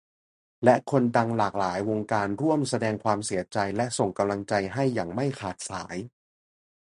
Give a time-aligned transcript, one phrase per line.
[0.63, 5.97] และคนดังหลากหลายวงการร่วมแสดงความเสียใจและส่งกำลังใจให้อย่างไม่ขาดสาย